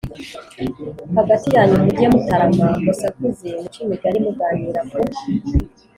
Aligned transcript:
hagati 1.17 1.47
yanyu 1.55 1.75
muge 1.83 2.05
mutarama, 2.13 2.67
musakuze, 2.85 3.47
muce 3.61 3.79
imigani 3.83 4.17
muganira 4.25 4.81
ku 4.89 4.95